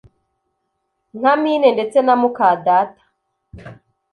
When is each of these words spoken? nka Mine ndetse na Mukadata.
nka 1.17 1.33
Mine 1.41 1.67
ndetse 1.75 1.97
na 2.01 2.13
Mukadata. 2.21 3.03